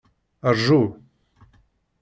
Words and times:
Rju. 0.57 0.81